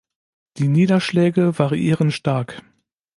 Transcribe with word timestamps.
Die 0.57 0.67
Niederschläge 0.67 1.59
variieren 1.59 2.09
stark. 2.11 2.63